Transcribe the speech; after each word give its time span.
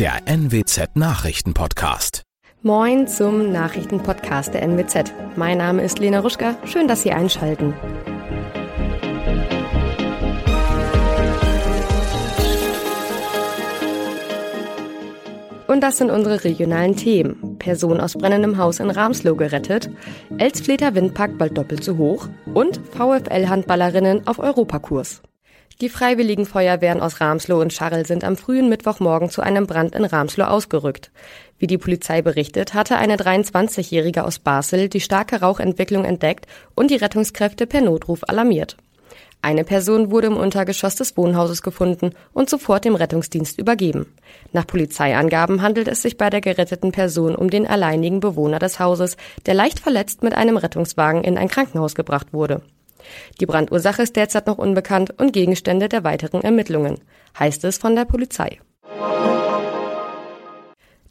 der 0.00 0.22
NWZ 0.24 0.96
Nachrichtenpodcast. 0.96 2.22
Moin 2.62 3.06
zum 3.06 3.52
Nachrichtenpodcast 3.52 4.54
der 4.54 4.62
NWZ. 4.62 5.12
Mein 5.36 5.58
Name 5.58 5.82
ist 5.82 5.98
Lena 5.98 6.20
Ruschka. 6.20 6.56
Schön, 6.64 6.88
dass 6.88 7.02
Sie 7.02 7.12
einschalten. 7.12 7.74
Und 15.66 15.82
das 15.82 15.98
sind 15.98 16.10
unsere 16.10 16.44
regionalen 16.44 16.96
Themen. 16.96 17.58
Person 17.58 18.00
aus 18.00 18.14
brennendem 18.14 18.56
Haus 18.56 18.80
in 18.80 18.88
Ramslow 18.88 19.36
gerettet, 19.36 19.90
Elsfleter 20.38 20.94
Windpark 20.94 21.36
bald 21.36 21.58
doppelt 21.58 21.84
so 21.84 21.98
hoch 21.98 22.26
und 22.54 22.80
VfL-Handballerinnen 22.92 24.26
auf 24.26 24.38
Europakurs. 24.38 25.20
Die 25.80 25.88
Freiwilligen 25.88 26.44
Feuerwehren 26.44 27.00
aus 27.00 27.22
Ramslow 27.22 27.58
und 27.58 27.72
Scharrel 27.72 28.04
sind 28.04 28.22
am 28.22 28.36
frühen 28.36 28.68
Mittwochmorgen 28.68 29.30
zu 29.30 29.40
einem 29.40 29.66
Brand 29.66 29.94
in 29.94 30.04
Ramslow 30.04 30.44
ausgerückt. 30.44 31.10
Wie 31.58 31.66
die 31.66 31.78
Polizei 31.78 32.20
berichtet, 32.20 32.74
hatte 32.74 32.98
eine 32.98 33.16
23-Jährige 33.16 34.24
aus 34.24 34.40
Basel 34.40 34.90
die 34.90 35.00
starke 35.00 35.40
Rauchentwicklung 35.40 36.04
entdeckt 36.04 36.46
und 36.74 36.90
die 36.90 36.96
Rettungskräfte 36.96 37.66
per 37.66 37.80
Notruf 37.80 38.20
alarmiert. 38.28 38.76
Eine 39.40 39.64
Person 39.64 40.10
wurde 40.10 40.26
im 40.26 40.36
Untergeschoss 40.36 40.96
des 40.96 41.16
Wohnhauses 41.16 41.62
gefunden 41.62 42.10
und 42.34 42.50
sofort 42.50 42.84
dem 42.84 42.94
Rettungsdienst 42.94 43.58
übergeben. 43.58 44.04
Nach 44.52 44.66
Polizeiangaben 44.66 45.62
handelt 45.62 45.88
es 45.88 46.02
sich 46.02 46.18
bei 46.18 46.28
der 46.28 46.42
geretteten 46.42 46.92
Person 46.92 47.34
um 47.34 47.48
den 47.48 47.66
alleinigen 47.66 48.20
Bewohner 48.20 48.58
des 48.58 48.80
Hauses, 48.80 49.16
der 49.46 49.54
leicht 49.54 49.80
verletzt 49.80 50.22
mit 50.22 50.34
einem 50.34 50.58
Rettungswagen 50.58 51.24
in 51.24 51.38
ein 51.38 51.48
Krankenhaus 51.48 51.94
gebracht 51.94 52.34
wurde. 52.34 52.60
Die 53.40 53.46
Brandursache 53.46 54.02
ist 54.02 54.16
derzeit 54.16 54.46
noch 54.46 54.58
unbekannt 54.58 55.14
und 55.18 55.32
Gegenstände 55.32 55.88
der 55.88 56.04
weiteren 56.04 56.42
Ermittlungen, 56.42 57.00
heißt 57.38 57.64
es 57.64 57.78
von 57.78 57.96
der 57.96 58.04
Polizei. 58.04 58.60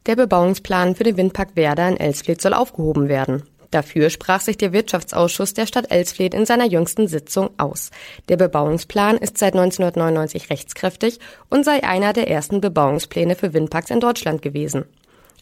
Der 0.05 0.15
Bebauungsplan 0.15 0.95
für 0.95 1.03
den 1.03 1.17
Windpark 1.17 1.55
Werder 1.55 1.87
in 1.87 1.97
Elsfleth 1.97 2.41
soll 2.41 2.53
aufgehoben 2.53 3.09
werden. 3.09 3.43
Dafür 3.71 4.09
sprach 4.09 4.41
sich 4.41 4.57
der 4.57 4.73
Wirtschaftsausschuss 4.73 5.53
der 5.53 5.67
Stadt 5.67 5.91
Elsfleth 5.91 6.33
in 6.33 6.45
seiner 6.45 6.65
jüngsten 6.65 7.07
Sitzung 7.07 7.51
aus. 7.57 7.91
Der 8.27 8.37
Bebauungsplan 8.37 9.17
ist 9.17 9.37
seit 9.37 9.53
1999 9.53 10.49
rechtskräftig 10.49 11.19
und 11.49 11.65
sei 11.65 11.83
einer 11.83 12.13
der 12.13 12.27
ersten 12.29 12.61
Bebauungspläne 12.61 13.35
für 13.35 13.53
Windparks 13.53 13.91
in 13.91 13.99
Deutschland 13.99 14.41
gewesen. 14.41 14.85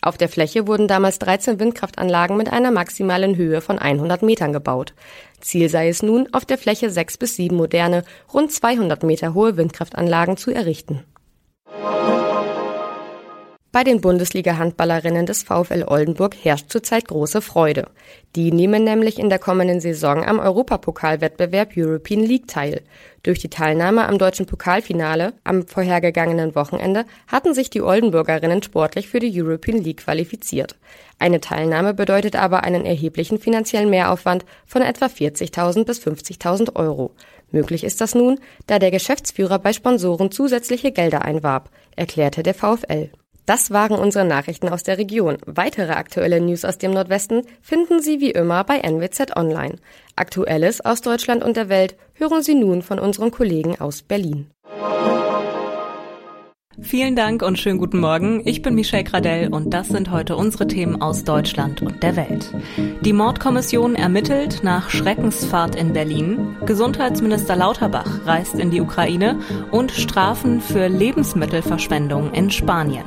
Auf 0.01 0.17
der 0.17 0.29
Fläche 0.29 0.67
wurden 0.67 0.87
damals 0.87 1.19
13 1.19 1.59
Windkraftanlagen 1.59 2.37
mit 2.37 2.51
einer 2.51 2.71
maximalen 2.71 3.35
Höhe 3.35 3.61
von 3.61 3.79
100 3.79 4.21
Metern 4.21 4.53
gebaut. 4.53 4.93
Ziel 5.41 5.69
sei 5.69 5.89
es 5.89 6.03
nun, 6.03 6.27
auf 6.33 6.45
der 6.45 6.57
Fläche 6.57 6.89
sechs 6.89 7.17
bis 7.17 7.35
sieben 7.35 7.55
moderne, 7.55 8.03
rund 8.33 8.51
200 8.51 9.03
Meter 9.03 9.33
hohe 9.33 9.57
Windkraftanlagen 9.57 10.37
zu 10.37 10.51
errichten. 10.51 11.03
Bei 13.77 13.83
den 13.83 14.01
Bundesliga-Handballerinnen 14.01 15.27
des 15.27 15.43
VfL 15.43 15.83
Oldenburg 15.85 16.35
herrscht 16.35 16.71
zurzeit 16.71 17.07
große 17.07 17.41
Freude. 17.41 17.85
Die 18.35 18.51
nehmen 18.51 18.83
nämlich 18.83 19.19
in 19.19 19.29
der 19.29 19.37
kommenden 19.37 19.81
Saison 19.81 20.25
am 20.25 20.39
Europapokalwettbewerb 20.39 21.73
European 21.77 22.23
League 22.23 22.47
teil. 22.47 22.81
Durch 23.21 23.37
die 23.37 23.51
Teilnahme 23.51 24.07
am 24.07 24.17
deutschen 24.17 24.47
Pokalfinale 24.47 25.33
am 25.43 25.67
vorhergegangenen 25.67 26.55
Wochenende 26.55 27.05
hatten 27.27 27.53
sich 27.53 27.69
die 27.69 27.83
Oldenburgerinnen 27.83 28.63
sportlich 28.63 29.09
für 29.09 29.19
die 29.19 29.39
European 29.39 29.77
League 29.77 29.97
qualifiziert. 29.97 30.75
Eine 31.19 31.39
Teilnahme 31.39 31.93
bedeutet 31.93 32.35
aber 32.35 32.63
einen 32.63 32.83
erheblichen 32.83 33.37
finanziellen 33.37 33.91
Mehraufwand 33.91 34.43
von 34.65 34.81
etwa 34.81 35.05
40.000 35.05 35.85
bis 35.85 35.99
50.000 35.99 36.75
Euro. 36.75 37.11
Möglich 37.51 37.83
ist 37.83 38.01
das 38.01 38.15
nun, 38.15 38.39
da 38.65 38.79
der 38.79 38.89
Geschäftsführer 38.89 39.59
bei 39.59 39.71
Sponsoren 39.71 40.31
zusätzliche 40.31 40.91
Gelder 40.91 41.23
einwarb, 41.23 41.69
erklärte 41.95 42.41
der 42.41 42.55
VfL. 42.55 43.11
Das 43.47 43.71
waren 43.71 43.97
unsere 43.97 44.25
Nachrichten 44.25 44.67
aus 44.67 44.83
der 44.83 44.97
Region. 44.97 45.37
Weitere 45.45 45.93
aktuelle 45.93 46.41
News 46.41 46.65
aus 46.65 46.79
dem 46.79 46.91
Nordwesten 46.91 47.43
finden 47.61 48.01
Sie 48.01 48.19
wie 48.19 48.31
immer 48.31 48.65
bei 48.65 48.79
NWZ 48.79 49.37
Online. 49.37 49.77
Aktuelles 50.17 50.83
aus 50.83 50.99
Deutschland 50.99 51.45
und 51.45 51.55
der 51.55 51.69
Welt 51.69 51.95
hören 52.15 52.43
Sie 52.43 52.55
nun 52.55 52.81
von 52.81 52.99
unseren 52.99 53.31
Kollegen 53.31 53.79
aus 53.79 54.01
Berlin. 54.01 54.51
Vielen 56.79 57.15
Dank 57.15 57.41
und 57.41 57.57
schönen 57.57 57.79
guten 57.79 57.99
Morgen. 57.99 58.43
Ich 58.45 58.61
bin 58.61 58.75
Michelle 58.75 59.03
Gradell 59.03 59.51
und 59.51 59.73
das 59.73 59.87
sind 59.87 60.11
heute 60.11 60.35
unsere 60.35 60.67
Themen 60.67 61.01
aus 61.01 61.23
Deutschland 61.23 61.81
und 61.81 62.03
der 62.03 62.15
Welt. 62.15 62.53
Die 63.01 63.13
Mordkommission 63.13 63.95
ermittelt 63.95 64.59
nach 64.63 64.91
Schreckensfahrt 64.91 65.75
in 65.75 65.93
Berlin. 65.93 66.55
Gesundheitsminister 66.67 67.55
Lauterbach 67.55 68.25
reist 68.25 68.55
in 68.59 68.69
die 68.69 68.81
Ukraine 68.81 69.39
und 69.71 69.91
Strafen 69.91 70.61
für 70.61 70.87
Lebensmittelverschwendung 70.87 72.31
in 72.33 72.51
Spanien. 72.51 73.05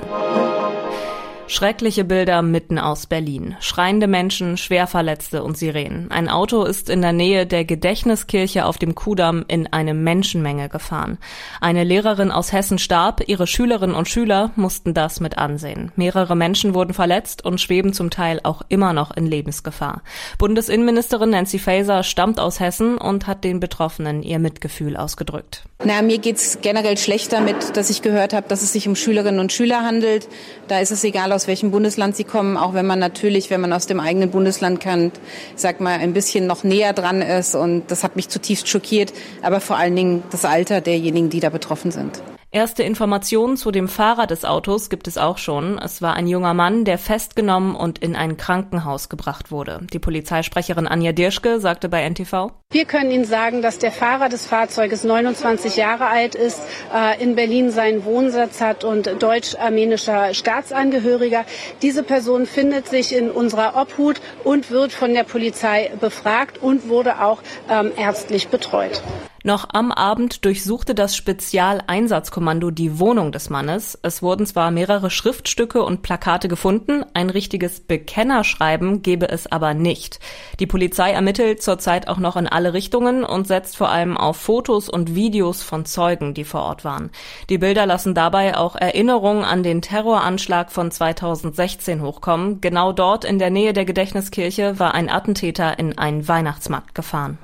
Schreckliche 1.53 2.05
Bilder 2.05 2.43
mitten 2.43 2.79
aus 2.79 3.09
Berlin. 3.09 3.57
Schreiende 3.59 4.07
Menschen, 4.07 4.57
Schwerverletzte 4.57 5.43
und 5.43 5.59
Sirenen. 5.59 6.09
Ein 6.13 6.29
Auto 6.29 6.63
ist 6.63 6.89
in 6.89 7.03
der 7.03 7.13
Nähe 7.13 7.45
der 7.45 7.65
Gedächtniskirche 7.65 8.65
auf 8.65 8.79
dem 8.79 8.95
Kudamm 8.95 9.45
in 9.49 9.67
eine 9.73 9.93
Menschenmenge 9.93 10.69
gefahren. 10.69 11.19
Eine 11.61 11.83
Lehrerin 11.83 12.31
aus 12.31 12.53
Hessen 12.53 12.79
starb, 12.79 13.25
ihre 13.27 13.49
Schülerinnen 13.49 13.97
und 13.97 14.09
Schüler 14.09 14.53
mussten 14.55 14.95
das 14.95 15.19
mit 15.19 15.39
ansehen. 15.39 15.91
Mehrere 15.97 16.37
Menschen 16.37 16.73
wurden 16.73 16.95
verletzt 16.95 17.45
und 17.45 17.61
schweben 17.61 17.95
zum 17.95 18.11
Teil 18.11 18.39
auch 18.45 18.63
immer 18.69 18.93
noch 18.93 19.11
in 19.11 19.27
Lebensgefahr. 19.27 20.03
Bundesinnenministerin 20.39 21.31
Nancy 21.31 21.59
Faeser 21.59 22.05
stammt 22.05 22.39
aus 22.39 22.61
Hessen 22.61 22.97
und 22.97 23.27
hat 23.27 23.43
den 23.43 23.59
Betroffenen 23.59 24.23
ihr 24.23 24.39
Mitgefühl 24.39 24.97
ausgedrückt. 24.97 25.65
Na, 25.83 26.03
mir 26.03 26.19
geht's 26.19 26.59
generell 26.61 26.99
schlecht 26.99 27.33
damit, 27.33 27.77
dass 27.77 27.89
ich 27.89 28.03
gehört 28.03 28.35
habe, 28.35 28.47
dass 28.47 28.63
es 28.63 28.73
sich 28.73 28.87
um 28.87 28.95
Schülerinnen 28.95 29.41
und 29.41 29.51
Schüler 29.51 29.83
handelt. 29.83 30.29
Da 30.69 30.79
ist 30.79 30.91
es 30.91 31.03
egal, 31.05 31.33
aus 31.41 31.47
welchem 31.47 31.71
Bundesland 31.71 32.17
sie 32.17 32.25
kommen, 32.25 32.59
auch 32.59 32.75
wenn 32.75 32.85
man 32.85 32.99
natürlich, 32.99 33.49
wenn 33.49 33.63
man 33.63 33.73
aus 33.73 33.87
dem 33.87 33.99
eigenen 33.99 34.31
Bundesland 34.31 34.79
kennt, 34.79 35.19
sag 35.57 35.81
mal, 35.81 35.99
ein 35.99 36.13
bisschen 36.13 36.47
noch 36.47 36.65
näher 36.65 36.93
dran 36.93 37.23
ist. 37.23 37.55
Und 37.55 37.91
das 37.91 38.05
hat 38.05 38.15
mich 38.15 38.29
zutiefst 38.29 38.69
schockiert, 38.69 39.15
aber 39.41 39.61
vor 39.63 39.79
allen 39.79 39.97
Dingen 39.97 40.23
das 40.31 40.45
Alter 40.45 40.83
derjenigen, 40.83 41.31
die 41.31 41.41
da 41.41 41.49
betroffen 41.49 41.93
sind. 41.93 42.21
Erste 42.53 42.83
Informationen 42.83 43.57
zu 43.57 43.71
dem 43.71 43.87
Fahrer 43.87 44.27
des 44.27 44.45
Autos 44.45 44.91
gibt 44.91 45.07
es 45.07 45.19
auch 45.19 45.39
schon. 45.39 45.79
Es 45.79 46.03
war 46.03 46.15
ein 46.15 46.27
junger 46.27 46.53
Mann, 46.53 46.85
der 46.85 46.99
festgenommen 46.99 47.77
und 47.77 48.01
in 48.01 48.17
ein 48.17 48.37
Krankenhaus 48.37 49.09
gebracht 49.09 49.53
wurde. 49.53 49.87
Die 49.93 50.01
Polizeisprecherin 50.01 50.89
Anja 50.89 51.13
Dirschke 51.13 51.61
sagte 51.61 51.89
bei 51.89 52.03
NTV. 52.03 52.51
Wir 52.73 52.87
können 52.87 53.13
Ihnen 53.13 53.25
sagen, 53.25 53.63
dass 53.63 53.79
der 53.79 53.93
Fahrer 53.93 54.29
des 54.29 54.47
Fahrzeuges 54.47 55.05
29 55.05 55.77
Jahre 55.77 56.09
alt 56.09 56.35
ist, 56.35 56.61
äh, 56.93 57.23
in 57.23 57.37
Berlin 57.37 57.71
seinen 57.71 58.05
Wohnsitz 58.05 58.61
hat 58.61 58.83
und 58.83 59.23
deutsch-armenischer 59.23 60.35
Staatsangehöriger. 60.35 61.45
Diese 61.83 62.03
Person 62.03 62.47
findet 62.47 62.89
sich 62.89 63.15
in 63.15 63.31
unserer 63.31 63.81
Obhut 63.81 64.21
und 64.43 64.73
wird 64.73 64.91
von 64.91 65.15
der 65.15 65.23
Polizei 65.23 65.93
befragt 66.01 66.59
und 66.59 66.89
wurde 66.89 67.23
auch 67.23 67.43
ähm, 67.69 67.93
ärztlich 67.97 68.49
betreut. 68.49 69.03
Noch 69.43 69.69
am 69.73 69.91
Abend 69.91 70.45
durchsuchte 70.45 70.95
das 70.95 71.17
Spezialeinsatzkommando 71.17 72.71
die 72.71 72.99
Wohnung 72.99 73.33
des 73.33 73.49
Mannes. 73.49 73.99
Es 74.03 74.23
wurden 74.23 74.45
zwar 74.45 74.71
mehrere 74.71 75.11
Schriftstücke 75.11 75.83
und 75.83 76.03
Plakate 76.03 76.47
gefunden, 76.49 77.05
ein 77.15 77.31
richtiges 77.31 77.81
Bekennerschreiben 77.81 79.01
gebe 79.01 79.31
es 79.31 79.51
aber 79.51 79.73
nicht. 79.73 80.21
Die 80.59 80.67
Polizei 80.67 81.13
ermittelt 81.13 81.63
zurzeit 81.63 82.07
auch 82.07 82.19
noch 82.19 82.37
in 82.37 82.49
alle 82.49 82.75
Richtungen 82.75 83.25
und 83.25 83.47
setzt 83.47 83.79
vor 83.79 83.89
allem 83.89 84.19
auf 84.19 84.37
Fotos 84.37 84.91
und 84.91 85.15
Videos 85.15 85.63
von 85.63 85.87
Zeugen, 85.87 86.35
die 86.35 86.45
vor 86.45 86.63
Ort 86.63 86.85
waren. 86.85 87.11
Die 87.49 87.59
Bilder 87.59 87.87
lassen 87.87 88.15
dabei 88.15 88.59
auch 88.59 88.77
Erinnerungen 88.77 89.45
an 89.45 89.63
den 89.63 89.81
Terroranschlag 89.81 90.71
von 90.71 90.91
2016 90.91 92.03
hochkommen. 92.03 92.61
Genau 92.61 92.93
dort 92.93 93.25
in 93.25 93.39
der 93.39 93.51
Nähe 93.51 93.73
der 93.73 93.87
Gedächtniskirche 93.87 94.79
war 94.79 94.93
ein 94.93 95.09
Attentäter 95.09 95.79
in 95.79 95.97
einen 95.97 96.29
Weihnachtsmarkt 96.29 96.95
gefahren. 96.95 97.39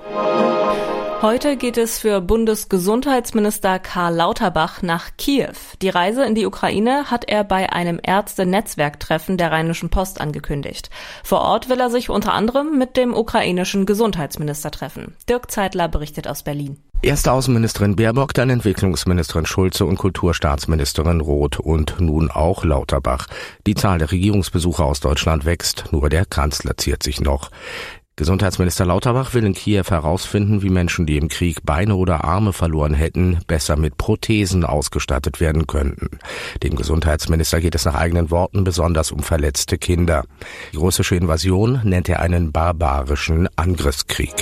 Heute 1.23 1.57
geht 1.57 1.79
es 1.79 1.99
für 1.99 2.21
Bundesgesundheitsminister 2.21 3.79
Karl 3.79 4.15
Lauterbach 4.15 4.83
nach 4.83 5.09
Kiew. 5.17 5.55
Die 5.81 5.89
Reise 5.89 6.25
in 6.25 6.35
die 6.35 6.45
Ukraine 6.45 7.11
hat 7.11 7.25
er 7.27 7.43
bei 7.43 7.73
einem 7.73 7.99
Ärzte-Netzwerktreffen 8.03 9.39
der 9.39 9.51
Rheinischen 9.51 9.89
Post 9.89 10.21
angekündigt. 10.21 10.91
Vor 11.25 11.41
Ort 11.41 11.71
will 11.71 11.81
er 11.81 11.89
sich 11.89 12.11
unter 12.11 12.35
anderem 12.35 12.79
mit 12.79 12.99
dem 12.99 13.15
ukrainischen 13.15 13.87
Gesundheitsminister 13.87 14.71
treffen. 14.71 15.17
Dirk 15.27 15.51
Zeitler 15.51 15.89
berichtet 15.89 16.29
aus 16.29 16.43
Berlin. 16.43 16.77
Erste 17.01 17.33
Außenministerin 17.33 17.97
Baerbock, 17.97 18.35
dann 18.35 18.51
Entwicklungsministerin 18.51 19.47
Schulze 19.47 19.87
und 19.87 19.97
Kulturstaatsministerin 19.97 21.23
Roth 21.23 21.59
und 21.59 21.99
nun 21.99 22.31
auch 22.31 22.63
Lauterbach. 22.63 23.27
Die 23.67 23.75
Zahl 23.75 23.99
der 23.99 24.13
Regierungsbesucher 24.13 24.85
aus 24.85 25.01
Deutschland 25.01 25.47
wächst, 25.47 25.87
nur 25.93 26.11
der 26.11 26.27
Kanzler 26.27 26.77
ziert 26.77 27.03
sich 27.03 27.21
noch. 27.21 27.51
Gesundheitsminister 28.19 28.87
Lauterbach 28.87 29.35
will 29.35 29.45
in 29.45 29.53
Kiew 29.53 29.85
herausfinden, 29.91 30.63
wie 30.63 30.71
Menschen, 30.71 31.05
die 31.05 31.19
im 31.19 31.29
Krieg 31.29 31.67
Beine 31.67 31.97
oder 31.97 32.25
Arme 32.25 32.55
verloren 32.55 32.95
hätten, 32.95 33.41
besser 33.47 33.77
mit 33.77 33.99
Prothesen 33.99 34.65
ausgestattet 34.65 35.39
werden 35.39 35.67
könnten. 35.67 36.19
Dem 36.63 36.77
Gesundheitsminister 36.77 37.61
geht 37.61 37.75
es 37.75 37.85
nach 37.85 37.95
eigenen 37.95 38.31
Worten 38.31 38.65
besonders 38.65 39.13
um 39.13 39.23
verletzte 39.23 39.77
Kinder. 39.77 40.25
Die 40.73 40.79
russische 40.79 41.15
Invasion 41.15 41.83
nennt 41.85 42.09
er 42.09 42.21
einen 42.21 42.53
barbarischen 42.53 43.51
Angriffskrieg. 43.55 44.33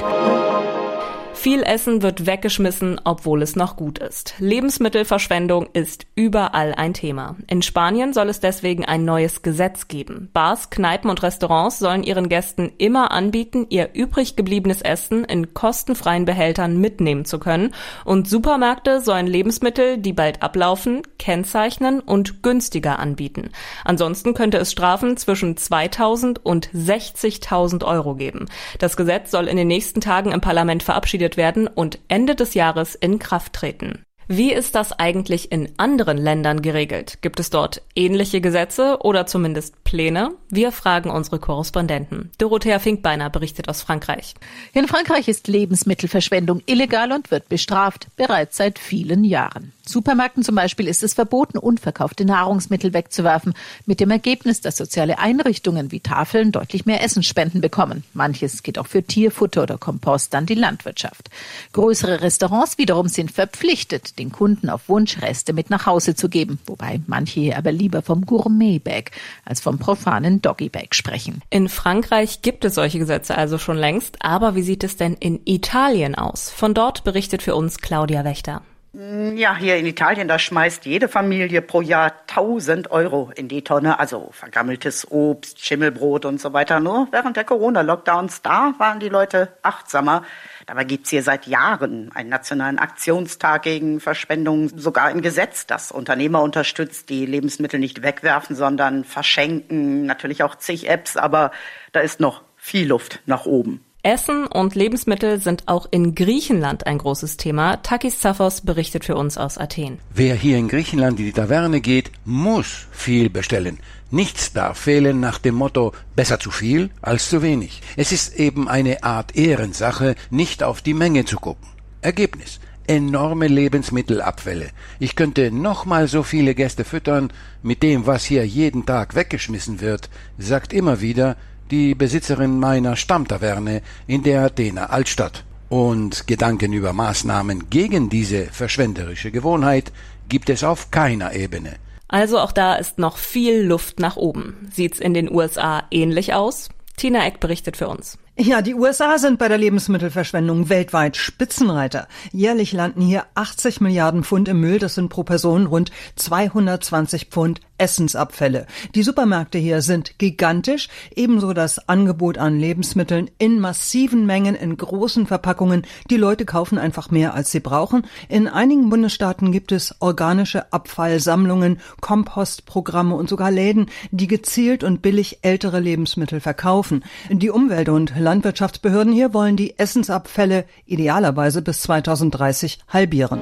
Viel 1.44 1.62
Essen 1.62 2.00
wird 2.00 2.24
weggeschmissen, 2.24 2.98
obwohl 3.04 3.42
es 3.42 3.54
noch 3.54 3.76
gut 3.76 3.98
ist. 3.98 4.32
Lebensmittelverschwendung 4.38 5.68
ist 5.74 6.06
überall 6.14 6.72
ein 6.74 6.94
Thema. 6.94 7.36
In 7.48 7.60
Spanien 7.60 8.14
soll 8.14 8.30
es 8.30 8.40
deswegen 8.40 8.86
ein 8.86 9.04
neues 9.04 9.42
Gesetz 9.42 9.86
geben. 9.86 10.30
Bars, 10.32 10.70
Kneipen 10.70 11.10
und 11.10 11.22
Restaurants 11.22 11.78
sollen 11.78 12.02
ihren 12.02 12.30
Gästen 12.30 12.72
immer 12.78 13.10
anbieten, 13.10 13.66
ihr 13.68 13.90
übrig 13.92 14.36
gebliebenes 14.36 14.80
Essen 14.80 15.22
in 15.24 15.52
kostenfreien 15.52 16.24
Behältern 16.24 16.78
mitnehmen 16.78 17.26
zu 17.26 17.38
können. 17.38 17.74
Und 18.06 18.26
Supermärkte 18.26 19.02
sollen 19.02 19.26
Lebensmittel, 19.26 19.98
die 19.98 20.14
bald 20.14 20.42
ablaufen, 20.42 21.02
kennzeichnen 21.18 22.00
und 22.00 22.42
günstiger 22.42 22.98
anbieten. 22.98 23.50
Ansonsten 23.84 24.32
könnte 24.32 24.56
es 24.56 24.72
Strafen 24.72 25.18
zwischen 25.18 25.58
2000 25.58 26.42
und 26.42 26.70
60.000 26.70 27.84
Euro 27.84 28.14
geben. 28.14 28.46
Das 28.78 28.96
Gesetz 28.96 29.30
soll 29.30 29.46
in 29.46 29.58
den 29.58 29.68
nächsten 29.68 30.00
Tagen 30.00 30.32
im 30.32 30.40
Parlament 30.40 30.82
verabschiedet 30.82 31.33
werden 31.36 31.66
und 31.66 31.98
Ende 32.08 32.34
des 32.34 32.54
Jahres 32.54 32.94
in 32.94 33.18
Kraft 33.18 33.52
treten. 33.52 34.04
Wie 34.26 34.52
ist 34.52 34.74
das 34.74 34.92
eigentlich 34.92 35.52
in 35.52 35.70
anderen 35.76 36.16
Ländern 36.16 36.62
geregelt? 36.62 37.18
Gibt 37.20 37.40
es 37.40 37.50
dort 37.50 37.82
ähnliche 37.94 38.40
Gesetze 38.40 38.98
oder 39.02 39.26
zumindest 39.26 39.84
Pläne? 39.84 40.30
Wir 40.48 40.72
fragen 40.72 41.10
unsere 41.10 41.38
Korrespondenten. 41.38 42.30
Dorothea 42.38 42.78
Finkbeiner 42.78 43.28
berichtet 43.28 43.68
aus 43.68 43.82
Frankreich. 43.82 44.34
In 44.72 44.88
Frankreich 44.88 45.28
ist 45.28 45.46
Lebensmittelverschwendung 45.46 46.62
illegal 46.64 47.12
und 47.12 47.30
wird 47.30 47.50
bestraft, 47.50 48.06
bereits 48.16 48.56
seit 48.56 48.78
vielen 48.78 49.24
Jahren. 49.24 49.72
Supermärkten 49.86 50.42
zum 50.42 50.54
Beispiel 50.54 50.88
ist 50.88 51.02
es 51.02 51.12
verboten, 51.12 51.58
unverkaufte 51.58 52.24
Nahrungsmittel 52.24 52.94
wegzuwerfen, 52.94 53.52
mit 53.84 54.00
dem 54.00 54.10
Ergebnis, 54.10 54.62
dass 54.62 54.78
soziale 54.78 55.18
Einrichtungen 55.18 55.92
wie 55.92 56.00
Tafeln 56.00 56.52
deutlich 56.52 56.86
mehr 56.86 57.02
Essensspenden 57.02 57.60
bekommen. 57.60 58.02
Manches 58.14 58.62
geht 58.62 58.78
auch 58.78 58.86
für 58.86 59.02
Tierfutter 59.02 59.62
oder 59.64 59.76
Kompost 59.76 60.34
an 60.34 60.46
die 60.46 60.54
Landwirtschaft. 60.54 61.28
Größere 61.72 62.22
Restaurants 62.22 62.78
wiederum 62.78 63.08
sind 63.08 63.30
verpflichtet, 63.30 64.13
den 64.18 64.32
Kunden 64.32 64.70
auf 64.70 64.88
Wunsch 64.88 65.20
Reste 65.20 65.52
mit 65.52 65.70
nach 65.70 65.86
Hause 65.86 66.14
zu 66.14 66.28
geben, 66.28 66.58
wobei 66.66 67.00
manche 67.06 67.40
hier 67.40 67.58
aber 67.58 67.72
lieber 67.72 68.02
vom 68.02 68.26
Gourmet-Bag 68.26 69.10
als 69.44 69.60
vom 69.60 69.78
profanen 69.78 70.42
Doggy-Bag 70.42 70.94
sprechen. 70.94 71.42
In 71.50 71.68
Frankreich 71.68 72.42
gibt 72.42 72.64
es 72.64 72.74
solche 72.74 72.98
Gesetze 72.98 73.36
also 73.36 73.58
schon 73.58 73.76
längst, 73.76 74.16
aber 74.20 74.54
wie 74.54 74.62
sieht 74.62 74.84
es 74.84 74.96
denn 74.96 75.14
in 75.14 75.40
Italien 75.44 76.14
aus? 76.14 76.50
Von 76.50 76.74
dort 76.74 77.04
berichtet 77.04 77.42
für 77.42 77.54
uns 77.54 77.78
Claudia 77.78 78.24
Wächter. 78.24 78.62
Mm, 78.94 79.36
ja, 79.36 79.56
hier 79.56 79.76
in 79.76 79.86
Italien, 79.86 80.28
da 80.28 80.38
schmeißt 80.38 80.86
jede 80.86 81.08
Familie 81.08 81.62
pro 81.62 81.80
Jahr 81.80 82.12
1000 82.28 82.92
Euro 82.92 83.32
in 83.34 83.48
die 83.48 83.64
Tonne, 83.64 83.98
also 83.98 84.28
vergammeltes 84.30 85.10
Obst, 85.10 85.64
Schimmelbrot 85.64 86.24
und 86.24 86.40
so 86.40 86.52
weiter. 86.52 86.78
Nur 86.78 87.08
während 87.10 87.36
der 87.36 87.42
Corona-Lockdowns, 87.42 88.42
da 88.42 88.72
waren 88.78 89.00
die 89.00 89.08
Leute 89.08 89.48
achtsamer. 89.62 90.22
Dabei 90.66 90.84
gibt's 90.84 91.10
hier 91.10 91.22
seit 91.22 91.46
Jahren 91.46 92.10
einen 92.14 92.28
nationalen 92.28 92.78
Aktionstag 92.78 93.62
gegen 93.62 94.00
Verschwendung, 94.00 94.70
sogar 94.76 95.06
ein 95.06 95.22
Gesetz, 95.22 95.66
das 95.66 95.92
Unternehmer 95.92 96.42
unterstützt, 96.42 97.08
die 97.08 97.26
Lebensmittel 97.26 97.78
nicht 97.78 98.02
wegwerfen, 98.02 98.56
sondern 98.56 99.04
verschenken. 99.04 100.06
Natürlich 100.06 100.42
auch 100.42 100.56
zig 100.56 100.88
Apps, 100.88 101.16
aber 101.16 101.50
da 101.92 102.00
ist 102.00 102.20
noch 102.20 102.42
viel 102.56 102.88
Luft 102.88 103.20
nach 103.26 103.46
oben. 103.46 103.84
Essen 104.04 104.46
und 104.46 104.74
Lebensmittel 104.74 105.40
sind 105.40 105.66
auch 105.66 105.86
in 105.90 106.14
Griechenland 106.14 106.86
ein 106.86 106.98
großes 106.98 107.38
Thema. 107.38 107.78
Takis 107.78 108.20
Zaphos 108.20 108.60
berichtet 108.60 109.02
für 109.06 109.16
uns 109.16 109.38
aus 109.38 109.56
Athen. 109.56 109.98
Wer 110.12 110.34
hier 110.34 110.58
in 110.58 110.68
Griechenland 110.68 111.18
in 111.18 111.24
die 111.24 111.32
Taverne 111.32 111.80
geht, 111.80 112.12
muss 112.26 112.86
viel 112.92 113.30
bestellen. 113.30 113.78
Nichts 114.14 114.52
darf 114.52 114.78
fehlen 114.78 115.18
nach 115.18 115.38
dem 115.40 115.56
Motto 115.56 115.92
besser 116.14 116.38
zu 116.38 116.52
viel 116.52 116.90
als 117.02 117.28
zu 117.28 117.42
wenig. 117.42 117.82
Es 117.96 118.12
ist 118.12 118.36
eben 118.36 118.68
eine 118.68 119.02
Art 119.02 119.34
Ehrensache, 119.34 120.14
nicht 120.30 120.62
auf 120.62 120.82
die 120.82 120.94
Menge 120.94 121.24
zu 121.24 121.36
gucken. 121.38 121.66
Ergebnis 122.00 122.60
enorme 122.86 123.48
Lebensmittelabfälle. 123.48 124.68
Ich 125.00 125.16
könnte 125.16 125.50
noch 125.50 125.84
mal 125.84 126.06
so 126.06 126.22
viele 126.22 126.54
Gäste 126.54 126.84
füttern 126.84 127.32
mit 127.64 127.82
dem, 127.82 128.06
was 128.06 128.24
hier 128.24 128.46
jeden 128.46 128.86
Tag 128.86 129.16
weggeschmissen 129.16 129.80
wird, 129.80 130.08
sagt 130.38 130.72
immer 130.72 131.00
wieder 131.00 131.36
die 131.72 131.96
Besitzerin 131.96 132.60
meiner 132.60 132.94
Stammtaverne 132.94 133.82
in 134.06 134.22
der 134.22 134.42
Athener 134.42 134.92
Altstadt. 134.92 135.42
Und 135.68 136.28
Gedanken 136.28 136.72
über 136.72 136.92
Maßnahmen 136.92 137.68
gegen 137.68 138.10
diese 138.10 138.44
verschwenderische 138.44 139.32
Gewohnheit 139.32 139.90
gibt 140.28 140.50
es 140.50 140.62
auf 140.62 140.92
keiner 140.92 141.34
Ebene. 141.34 141.78
Also 142.08 142.38
auch 142.38 142.52
da 142.52 142.74
ist 142.74 142.98
noch 142.98 143.16
viel 143.16 143.62
Luft 143.62 143.98
nach 143.98 144.16
oben. 144.16 144.68
Sieht's 144.72 144.98
in 144.98 145.14
den 145.14 145.32
USA 145.32 145.84
ähnlich 145.90 146.34
aus? 146.34 146.68
Tina 146.96 147.26
Eck 147.26 147.40
berichtet 147.40 147.76
für 147.76 147.88
uns. 147.88 148.18
Ja, 148.36 148.62
die 148.62 148.74
USA 148.74 149.16
sind 149.18 149.38
bei 149.38 149.46
der 149.46 149.58
Lebensmittelverschwendung 149.58 150.68
weltweit 150.68 151.16
Spitzenreiter. 151.16 152.08
Jährlich 152.32 152.72
landen 152.72 153.00
hier 153.00 153.26
80 153.36 153.80
Milliarden 153.80 154.24
Pfund 154.24 154.48
im 154.48 154.58
Müll. 154.58 154.80
Das 154.80 154.96
sind 154.96 155.08
pro 155.08 155.22
Person 155.22 155.66
rund 155.66 155.92
220 156.16 157.26
Pfund 157.26 157.60
Essensabfälle. 157.76 158.66
Die 158.94 159.02
Supermärkte 159.02 159.58
hier 159.58 159.82
sind 159.82 160.18
gigantisch, 160.18 160.88
ebenso 161.14 161.52
das 161.52 161.88
Angebot 161.88 162.38
an 162.38 162.58
Lebensmitteln 162.58 163.30
in 163.38 163.58
massiven 163.58 164.26
Mengen 164.26 164.54
in 164.54 164.76
großen 164.76 165.26
Verpackungen. 165.26 165.82
Die 166.08 166.16
Leute 166.16 166.44
kaufen 166.44 166.78
einfach 166.78 167.10
mehr, 167.10 167.34
als 167.34 167.50
sie 167.50 167.60
brauchen. 167.60 168.06
In 168.28 168.46
einigen 168.46 168.90
Bundesstaaten 168.90 169.50
gibt 169.50 169.72
es 169.72 169.96
organische 170.00 170.72
Abfallsammlungen, 170.72 171.80
Kompostprogramme 172.00 173.16
und 173.16 173.28
sogar 173.28 173.50
Läden, 173.50 173.86
die 174.12 174.28
gezielt 174.28 174.84
und 174.84 175.02
billig 175.02 175.40
ältere 175.42 175.80
Lebensmittel 175.80 176.40
verkaufen. 176.40 177.04
Die 177.28 177.50
Umwelt- 177.50 177.88
und 177.88 178.23
Landwirtschaftsbehörden 178.24 179.12
hier 179.12 179.32
wollen 179.32 179.56
die 179.56 179.78
Essensabfälle 179.78 180.64
idealerweise 180.86 181.62
bis 181.62 181.82
2030 181.82 182.80
halbieren. 182.88 183.40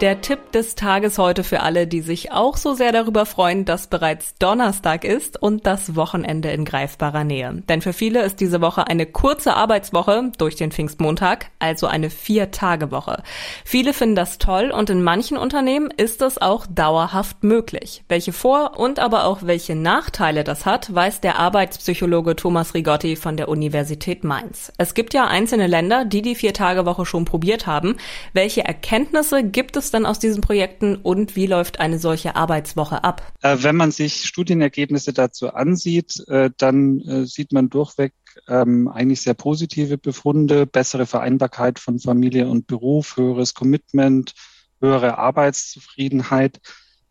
Der 0.00 0.20
Tipp 0.20 0.52
des 0.52 0.76
Tages 0.76 1.18
heute 1.18 1.42
für 1.42 1.58
alle, 1.58 1.88
die 1.88 2.02
sich 2.02 2.30
auch 2.30 2.56
so 2.56 2.74
sehr 2.74 2.92
darüber 2.92 3.26
freuen, 3.26 3.64
dass 3.64 3.88
bereits 3.88 4.36
Donnerstag 4.36 5.02
ist 5.02 5.42
und 5.42 5.66
das 5.66 5.96
Wochenende 5.96 6.52
in 6.52 6.64
greifbarer 6.64 7.24
Nähe. 7.24 7.64
Denn 7.68 7.82
für 7.82 7.92
viele 7.92 8.22
ist 8.22 8.38
diese 8.38 8.60
Woche 8.60 8.86
eine 8.86 9.06
kurze 9.06 9.54
Arbeitswoche 9.54 10.30
durch 10.38 10.54
den 10.54 10.70
Pfingstmontag, 10.70 11.46
also 11.58 11.88
eine 11.88 12.10
Vier-Tage-Woche. 12.10 13.24
Viele 13.64 13.92
finden 13.92 14.14
das 14.14 14.38
toll 14.38 14.70
und 14.70 14.88
in 14.88 15.02
manchen 15.02 15.36
Unternehmen 15.36 15.90
ist 15.90 16.22
es 16.22 16.40
auch 16.40 16.66
dauerhaft 16.68 17.42
möglich. 17.42 18.04
Welche 18.08 18.32
Vor- 18.32 18.78
und 18.78 19.00
aber 19.00 19.24
auch 19.24 19.38
welche 19.42 19.74
Nachteile 19.74 20.44
das 20.44 20.64
hat, 20.64 20.94
weiß 20.94 21.22
der 21.22 21.40
Arbeitspsychologe 21.40 22.36
Thomas 22.36 22.72
Rigotti 22.72 23.16
von 23.16 23.36
der 23.36 23.48
Universität 23.48 24.22
Mainz. 24.22 24.72
Es 24.78 24.94
gibt 24.94 25.12
ja 25.12 25.26
einzelne 25.26 25.66
Länder, 25.66 26.04
die 26.04 26.22
die 26.22 26.36
Vier-Tage-Woche 26.36 27.04
schon 27.04 27.24
probiert 27.24 27.66
haben. 27.66 27.96
Welche 28.32 28.64
Erkenntnisse 28.64 29.42
gibt 29.42 29.76
es 29.76 29.87
es 29.88 29.92
dann 29.92 30.06
aus 30.06 30.18
diesen 30.18 30.40
Projekten 30.40 30.96
und 30.96 31.34
wie 31.34 31.46
läuft 31.46 31.80
eine 31.80 31.98
solche 31.98 32.36
Arbeitswoche 32.36 33.02
ab? 33.04 33.22
Äh, 33.42 33.56
wenn 33.60 33.76
man 33.76 33.90
sich 33.90 34.24
Studienergebnisse 34.26 35.12
dazu 35.12 35.52
ansieht, 35.52 36.22
äh, 36.28 36.50
dann 36.56 37.00
äh, 37.00 37.24
sieht 37.24 37.52
man 37.52 37.70
durchweg 37.70 38.12
ähm, 38.46 38.88
eigentlich 38.88 39.22
sehr 39.22 39.34
positive 39.34 39.98
Befunde, 39.98 40.66
bessere 40.66 41.06
Vereinbarkeit 41.06 41.78
von 41.78 41.98
Familie 41.98 42.48
und 42.48 42.66
Beruf, 42.66 43.16
höheres 43.16 43.54
Commitment, 43.54 44.34
höhere 44.80 45.18
Arbeitszufriedenheit. 45.18 46.60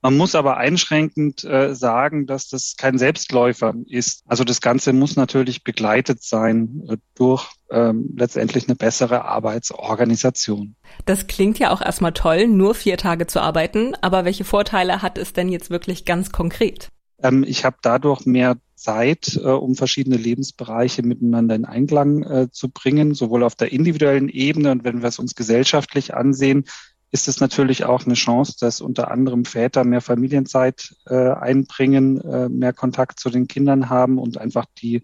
Man 0.01 0.15
muss 0.15 0.35
aber 0.35 0.57
einschränkend 0.57 1.43
äh, 1.43 1.73
sagen, 1.73 2.27
dass 2.27 2.49
das 2.49 2.75
kein 2.77 2.97
Selbstläufer 2.97 3.73
ist. 3.87 4.23
Also 4.27 4.43
das 4.43 4.61
Ganze 4.61 4.93
muss 4.93 5.15
natürlich 5.15 5.63
begleitet 5.63 6.23
sein 6.23 6.83
äh, 6.87 6.97
durch 7.15 7.49
ähm, 7.71 8.13
letztendlich 8.15 8.67
eine 8.67 8.75
bessere 8.75 9.25
Arbeitsorganisation. 9.25 10.75
Das 11.05 11.27
klingt 11.27 11.59
ja 11.59 11.71
auch 11.71 11.81
erstmal 11.81 12.13
toll, 12.13 12.47
nur 12.47 12.75
vier 12.75 12.97
Tage 12.97 13.27
zu 13.27 13.41
arbeiten. 13.41 13.95
Aber 14.01 14.23
welche 14.23 14.45
Vorteile 14.45 15.01
hat 15.01 15.17
es 15.17 15.33
denn 15.33 15.49
jetzt 15.49 15.69
wirklich 15.69 16.05
ganz 16.05 16.31
konkret? 16.31 16.89
Ähm, 17.21 17.43
ich 17.47 17.65
habe 17.65 17.77
dadurch 17.81 18.25
mehr 18.25 18.57
Zeit, 18.75 19.35
äh, 19.35 19.49
um 19.49 19.75
verschiedene 19.75 20.17
Lebensbereiche 20.17 21.01
miteinander 21.03 21.55
in 21.55 21.65
Einklang 21.65 22.23
äh, 22.23 22.47
zu 22.51 22.69
bringen, 22.69 23.15
sowohl 23.15 23.43
auf 23.43 23.55
der 23.55 23.71
individuellen 23.71 24.29
Ebene 24.29 24.71
und 24.71 24.83
wenn 24.83 25.01
wir 25.01 25.09
es 25.09 25.19
uns 25.19 25.35
gesellschaftlich 25.35 26.13
ansehen, 26.13 26.65
ist 27.11 27.27
es 27.27 27.39
natürlich 27.39 27.85
auch 27.85 28.05
eine 28.05 28.15
Chance, 28.15 28.55
dass 28.59 28.81
unter 28.81 29.11
anderem 29.11 29.45
Väter 29.45 29.83
mehr 29.83 30.01
Familienzeit 30.01 30.95
äh, 31.05 31.31
einbringen, 31.31 32.21
äh, 32.21 32.49
mehr 32.49 32.73
Kontakt 32.73 33.19
zu 33.19 33.29
den 33.29 33.47
Kindern 33.47 33.89
haben 33.89 34.17
und 34.17 34.37
einfach 34.37 34.65
die, 34.81 35.03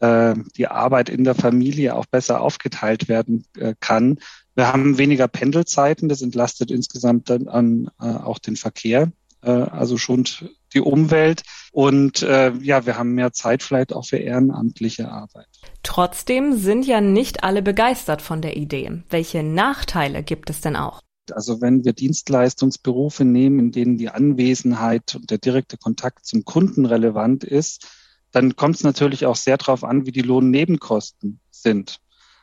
äh, 0.00 0.34
die 0.56 0.68
Arbeit 0.68 1.08
in 1.08 1.24
der 1.24 1.34
Familie 1.34 1.96
auch 1.96 2.06
besser 2.06 2.40
aufgeteilt 2.40 3.08
werden 3.08 3.44
äh, 3.56 3.74
kann. 3.80 4.18
Wir 4.54 4.72
haben 4.72 4.98
weniger 4.98 5.28
Pendelzeiten, 5.28 6.08
das 6.08 6.22
entlastet 6.22 6.70
insgesamt 6.70 7.28
dann 7.28 7.48
an, 7.48 7.90
äh, 8.00 8.04
auch 8.04 8.38
den 8.38 8.56
Verkehr, 8.56 9.10
äh, 9.42 9.50
also 9.50 9.98
schont 9.98 10.44
die 10.74 10.80
Umwelt. 10.80 11.42
Und 11.72 12.22
äh, 12.22 12.52
ja, 12.60 12.86
wir 12.86 12.98
haben 12.98 13.14
mehr 13.14 13.32
Zeit 13.32 13.62
vielleicht 13.62 13.92
auch 13.92 14.06
für 14.06 14.18
ehrenamtliche 14.18 15.10
Arbeit. 15.10 15.48
Trotzdem 15.82 16.56
sind 16.56 16.86
ja 16.86 17.00
nicht 17.00 17.42
alle 17.42 17.62
begeistert 17.62 18.22
von 18.22 18.42
der 18.42 18.56
Idee. 18.56 19.02
Welche 19.10 19.42
Nachteile 19.42 20.22
gibt 20.22 20.50
es 20.50 20.60
denn 20.60 20.76
auch? 20.76 21.00
Also 21.30 21.60
wenn 21.60 21.84
wir 21.84 21.92
Dienstleistungsberufe 21.92 23.24
nehmen, 23.24 23.58
in 23.58 23.72
denen 23.72 23.96
die 23.96 24.08
Anwesenheit 24.08 25.14
und 25.14 25.30
der 25.30 25.38
direkte 25.38 25.76
Kontakt 25.76 26.26
zum 26.26 26.44
Kunden 26.44 26.84
relevant 26.84 27.44
ist, 27.44 27.86
dann 28.32 28.56
kommt 28.56 28.76
es 28.76 28.82
natürlich 28.82 29.26
auch 29.26 29.36
sehr 29.36 29.58
darauf 29.58 29.84
an, 29.84 30.06
wie 30.06 30.12
die 30.12 30.22
Lohnnebenkosten 30.22 31.38
sind. 31.50 32.00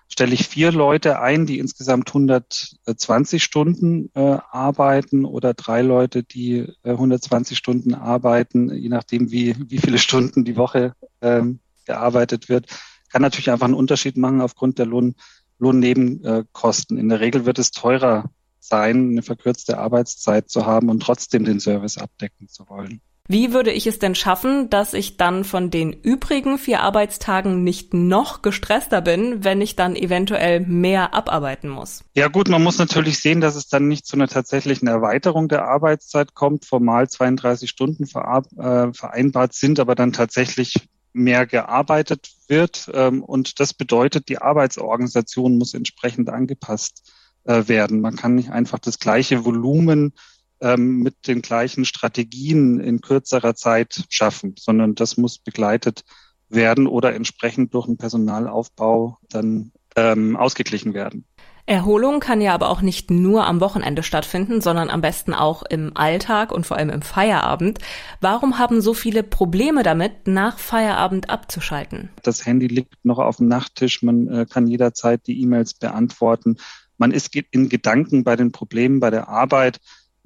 stelle 0.08 0.34
ich 0.34 0.48
vier 0.48 0.72
Leute 0.72 1.20
ein, 1.20 1.46
die 1.46 1.60
insgesamt 1.60 2.10
120 2.10 3.44
Stunden 3.44 4.10
äh, 4.16 4.38
arbeiten 4.50 5.26
oder 5.26 5.54
drei 5.54 5.82
Leute, 5.82 6.24
die 6.24 6.60
äh, 6.84 6.92
120 6.92 7.58
Stunden 7.58 7.94
arbeiten, 7.94 8.74
je 8.74 8.90
nachdem, 8.90 9.32
wie, 9.32 9.56
wie 9.68 9.78
viele 9.78 10.00
Stunden 10.00 10.46
die 10.46 10.56
Woche 10.56 10.94
ähm, 11.22 11.60
gearbeitet 11.86 12.50
wird, 12.50 12.68
kann 13.12 13.22
natürlich 13.22 13.52
einfach 13.52 13.66
einen 13.66 13.76
Unterschied 13.76 14.18
machen 14.18 14.42
aufgrund 14.42 14.80
der 14.80 14.86
Lohn, 14.86 15.16
Lohnnebenkosten. 15.58 16.98
In 16.98 17.10
der 17.10 17.20
Regel 17.20 17.46
wird 17.46 17.60
es 17.60 17.72
teurer 17.72 18.30
sein, 18.60 19.12
eine 19.12 19.22
verkürzte 19.22 19.78
Arbeitszeit 19.78 20.50
zu 20.50 20.66
haben 20.66 20.90
und 20.90 21.02
trotzdem 21.02 21.46
den 21.46 21.60
Service 21.60 21.98
abdecken 21.98 22.48
zu 22.48 22.68
wollen. 22.70 23.02
Wie 23.32 23.54
würde 23.54 23.72
ich 23.72 23.86
es 23.86 24.00
denn 24.00 24.16
schaffen, 24.16 24.72
dass 24.72 24.96
ich 24.96 25.16
dann 25.16 25.44
von 25.44 25.70
den 25.70 25.94
übrigen 25.94 26.58
vier 26.58 26.82
Arbeitstagen 26.82 27.64
nicht 27.64 27.94
noch 27.94 28.42
gestresster 28.42 29.02
bin, 29.02 29.44
wenn 29.44 29.62
ich 29.62 29.76
dann 29.76 29.96
eventuell 29.96 30.62
mehr 30.62 31.14
abarbeiten 31.14 31.70
muss? 31.70 32.04
Ja 32.16 32.28
gut, 32.28 32.50
man 32.50 32.64
muss 32.64 32.80
natürlich 32.80 33.20
sehen, 33.20 33.40
dass 33.40 33.54
es 33.54 33.68
dann 33.68 33.88
nicht 33.88 34.08
zu 34.08 34.18
einer 34.18 34.28
tatsächlichen 34.28 34.88
Erweiterung 34.88 35.48
der 35.48 35.66
Arbeitszeit 35.66 36.34
kommt. 36.34 36.66
Formal 36.66 37.08
32 37.08 37.70
Stunden 37.70 38.06
äh, 38.06 38.94
vereinbart 38.94 39.54
sind, 39.54 39.80
aber 39.80 39.94
dann 39.94 40.12
tatsächlich 40.12 40.90
mehr 41.14 41.46
gearbeitet 41.46 42.32
wird. 42.48 42.90
Ähm, 42.96 43.24
und 43.24 43.60
das 43.60 43.76
bedeutet, 43.76 44.28
die 44.30 44.40
Arbeitsorganisation 44.40 45.60
muss 45.60 45.76
entsprechend 45.76 46.30
angepasst 46.30 47.14
äh, 47.46 47.68
werden. 47.68 48.02
Man 48.02 48.16
kann 48.16 48.36
nicht 48.36 48.52
einfach 48.52 48.80
das 48.80 49.00
gleiche 49.00 49.46
Volumen 49.46 50.14
ähm, 50.62 51.00
mit 51.00 51.28
den 51.28 51.42
gleichen 51.42 51.86
Strategien 51.86 52.80
in 52.80 53.02
kürzerer 53.02 53.56
Zeit 53.56 54.04
schaffen, 54.10 54.56
sondern 54.58 54.96
das 54.96 55.18
muss 55.18 55.38
begleitet 55.38 56.04
werden 56.50 56.88
oder 56.88 57.14
entsprechend 57.14 57.74
durch 57.74 57.88
einen 57.88 57.98
Personalaufbau 57.98 59.18
dann 59.30 59.72
ähm, 59.96 60.36
ausgeglichen 60.36 60.94
werden. 60.94 61.26
Erholung 61.70 62.20
kann 62.20 62.42
ja 62.42 62.56
aber 62.56 62.70
auch 62.70 62.82
nicht 62.82 63.12
nur 63.12 63.46
am 63.46 63.62
Wochenende 63.62 64.02
stattfinden, 64.02 64.60
sondern 64.60 64.90
am 64.90 65.02
besten 65.02 65.36
auch 65.36 65.62
im 65.62 65.92
Alltag 65.96 66.52
und 66.52 66.66
vor 66.66 66.78
allem 66.78 66.90
im 66.90 67.04
Feierabend. 67.04 67.78
Warum 68.22 68.58
haben 68.58 68.82
so 68.82 68.96
viele 68.96 69.22
Probleme 69.22 69.84
damit, 69.84 70.28
nach 70.28 70.58
Feierabend 70.58 71.30
abzuschalten? 71.30 72.10
Das 72.24 72.44
Handy 72.44 72.66
liegt 72.66 73.06
noch 73.06 73.20
auf 73.20 73.38
dem 73.38 73.50
Nachttisch, 73.50 74.02
man 74.02 74.28
äh, 74.28 74.46
kann 74.50 74.66
jederzeit 74.66 75.28
die 75.28 75.40
E-Mails 75.44 75.76
beantworten. 75.76 76.58
Man 77.00 77.12
ist 77.12 77.34
in 77.52 77.70
Gedanken 77.70 78.24
bei 78.24 78.36
den 78.36 78.52
Problemen 78.52 79.00
bei 79.00 79.10
der 79.10 79.30
Arbeit 79.30 79.80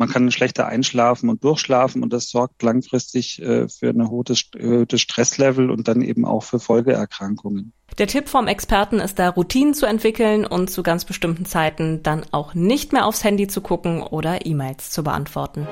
man 0.03 0.11
kann 0.11 0.31
schlechter 0.31 0.67
einschlafen 0.67 1.29
und 1.29 1.45
durchschlafen 1.45 2.03
und 2.03 2.11
das 2.11 2.29
sorgt 2.29 2.61
langfristig 2.61 3.41
äh, 3.41 3.69
für 3.69 3.87
ein 3.87 4.01
erhöhtes, 4.01 4.49
erhöhtes 4.53 4.99
Stresslevel 4.99 5.71
und 5.71 5.87
dann 5.87 6.01
eben 6.01 6.25
auch 6.25 6.43
für 6.43 6.59
Folgeerkrankungen. 6.59 7.71
Der 7.97 8.07
Tipp 8.07 8.27
vom 8.27 8.47
Experten 8.47 8.99
ist 8.99 9.17
da, 9.17 9.29
Routinen 9.29 9.73
zu 9.73 9.85
entwickeln 9.85 10.45
und 10.45 10.69
zu 10.69 10.83
ganz 10.83 11.05
bestimmten 11.05 11.45
Zeiten 11.45 12.03
dann 12.03 12.25
auch 12.31 12.53
nicht 12.53 12.91
mehr 12.91 13.05
aufs 13.05 13.23
Handy 13.23 13.47
zu 13.47 13.61
gucken 13.61 14.01
oder 14.01 14.45
E-Mails 14.45 14.89
zu 14.89 15.05
beantworten. 15.05 15.67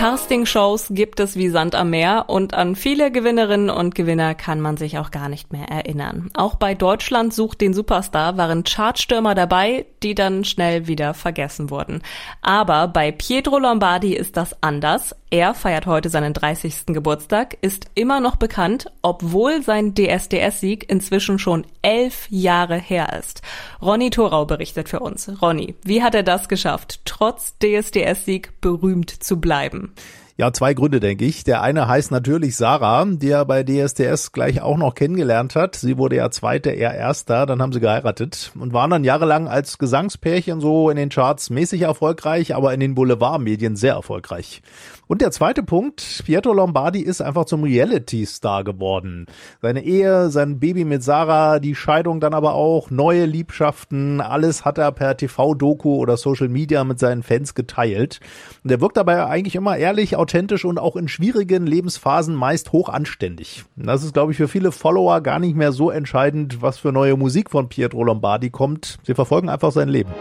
Casting-Shows 0.00 0.92
gibt 0.92 1.20
es 1.20 1.36
wie 1.36 1.50
Sand 1.50 1.74
am 1.74 1.90
Meer 1.90 2.24
und 2.28 2.54
an 2.54 2.74
viele 2.74 3.12
Gewinnerinnen 3.12 3.68
und 3.68 3.94
Gewinner 3.94 4.34
kann 4.34 4.58
man 4.58 4.78
sich 4.78 4.96
auch 4.96 5.10
gar 5.10 5.28
nicht 5.28 5.52
mehr 5.52 5.68
erinnern. 5.68 6.30
Auch 6.32 6.54
bei 6.54 6.74
Deutschland 6.74 7.34
sucht 7.34 7.60
den 7.60 7.74
Superstar 7.74 8.38
waren 8.38 8.64
Chartstürmer 8.64 9.34
dabei, 9.34 9.84
die 10.02 10.14
dann 10.14 10.44
schnell 10.44 10.86
wieder 10.86 11.12
vergessen 11.12 11.68
wurden. 11.68 12.00
Aber 12.40 12.88
bei 12.88 13.12
Pietro 13.20 13.58
Lombardi 13.58 14.14
ist 14.14 14.38
das 14.38 14.56
anders. 14.62 15.14
Er 15.28 15.52
feiert 15.52 15.84
heute 15.84 16.08
seinen 16.08 16.32
30. 16.32 16.86
Geburtstag, 16.86 17.58
ist 17.60 17.90
immer 17.94 18.18
noch 18.18 18.36
bekannt, 18.36 18.90
obwohl 19.02 19.62
sein 19.62 19.94
DSDS-Sieg 19.94 20.90
inzwischen 20.90 21.38
schon 21.38 21.66
elf 21.82 22.26
Jahre 22.30 22.78
her 22.78 23.14
ist. 23.18 23.42
Ronny 23.82 24.08
Thorau 24.08 24.46
berichtet 24.46 24.88
für 24.88 25.00
uns. 25.00 25.30
Ronny, 25.42 25.74
wie 25.84 26.02
hat 26.02 26.14
er 26.14 26.22
das 26.22 26.48
geschafft, 26.48 27.02
trotz 27.04 27.58
DSDS-Sieg 27.58 28.58
berühmt 28.62 29.10
zu 29.10 29.38
bleiben? 29.38 29.92
Ja, 30.40 30.54
zwei 30.54 30.72
Gründe, 30.72 31.00
denke 31.00 31.26
ich. 31.26 31.44
Der 31.44 31.60
eine 31.60 31.86
heißt 31.86 32.10
natürlich 32.10 32.56
Sarah, 32.56 33.04
die 33.04 33.28
er 33.28 33.44
bei 33.44 33.62
DSDS 33.62 34.32
gleich 34.32 34.62
auch 34.62 34.78
noch 34.78 34.94
kennengelernt 34.94 35.54
hat. 35.54 35.76
Sie 35.76 35.98
wurde 35.98 36.16
ja 36.16 36.30
Zweite, 36.30 36.70
er 36.70 36.94
Erster, 36.94 37.44
dann 37.44 37.60
haben 37.60 37.74
sie 37.74 37.80
geheiratet 37.80 38.50
und 38.58 38.72
waren 38.72 38.88
dann 38.88 39.04
jahrelang 39.04 39.48
als 39.48 39.76
Gesangspärchen 39.76 40.62
so 40.62 40.88
in 40.88 40.96
den 40.96 41.10
Charts 41.10 41.50
mäßig 41.50 41.82
erfolgreich, 41.82 42.54
aber 42.54 42.72
in 42.72 42.80
den 42.80 42.94
Boulevardmedien 42.94 43.76
sehr 43.76 43.92
erfolgreich. 43.92 44.62
Und 45.10 45.22
der 45.22 45.32
zweite 45.32 45.64
Punkt, 45.64 46.22
Pietro 46.24 46.52
Lombardi 46.52 47.00
ist 47.00 47.20
einfach 47.20 47.44
zum 47.44 47.64
Reality-Star 47.64 48.62
geworden. 48.62 49.26
Seine 49.60 49.82
Ehe, 49.82 50.30
sein 50.30 50.60
Baby 50.60 50.84
mit 50.84 51.02
Sarah, 51.02 51.58
die 51.58 51.74
Scheidung 51.74 52.20
dann 52.20 52.32
aber 52.32 52.54
auch, 52.54 52.92
neue 52.92 53.24
Liebschaften, 53.24 54.20
alles 54.20 54.64
hat 54.64 54.78
er 54.78 54.92
per 54.92 55.16
TV-Doku 55.16 55.96
oder 55.96 56.16
Social 56.16 56.48
Media 56.48 56.84
mit 56.84 57.00
seinen 57.00 57.24
Fans 57.24 57.56
geteilt. 57.56 58.20
Und 58.62 58.70
er 58.70 58.80
wirkt 58.80 58.98
dabei 58.98 59.26
eigentlich 59.26 59.56
immer 59.56 59.76
ehrlich, 59.76 60.14
authentisch 60.14 60.64
und 60.64 60.78
auch 60.78 60.94
in 60.94 61.08
schwierigen 61.08 61.66
Lebensphasen 61.66 62.36
meist 62.36 62.70
hoch 62.70 62.88
anständig. 62.88 63.64
Das 63.74 64.04
ist, 64.04 64.12
glaube 64.14 64.30
ich, 64.30 64.38
für 64.38 64.46
viele 64.46 64.70
Follower 64.70 65.22
gar 65.22 65.40
nicht 65.40 65.56
mehr 65.56 65.72
so 65.72 65.90
entscheidend, 65.90 66.62
was 66.62 66.78
für 66.78 66.92
neue 66.92 67.16
Musik 67.16 67.50
von 67.50 67.68
Pietro 67.68 68.04
Lombardi 68.04 68.50
kommt. 68.50 68.98
Sie 69.02 69.14
verfolgen 69.14 69.48
einfach 69.48 69.72
sein 69.72 69.88
Leben. 69.88 70.12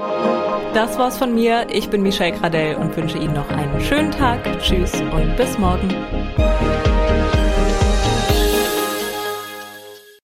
Das 0.73 0.97
war's 0.99 1.17
von 1.17 1.33
mir. 1.33 1.65
Ich 1.69 1.89
bin 1.89 2.03
Michelle 2.03 2.31
Gradell 2.37 2.75
und 2.75 2.95
wünsche 2.95 3.17
Ihnen 3.17 3.33
noch 3.33 3.49
einen 3.49 3.81
schönen 3.81 4.11
Tag. 4.11 4.39
Tschüss 4.59 4.93
und 5.01 5.35
bis 5.35 5.57
morgen. 5.57 5.89